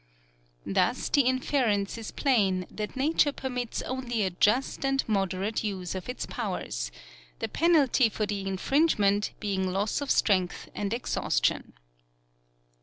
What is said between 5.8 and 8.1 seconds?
of its powers— the penalty